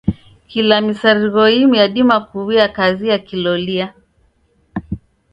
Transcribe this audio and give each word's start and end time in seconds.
Kila 0.51 0.75
misarigho 0.85 1.43
imu 1.61 1.73
yadima 1.81 2.17
kuw'uya 2.27 2.67
kazi 2.77 3.05
ya 3.11 3.19
kilolia. 3.27 3.87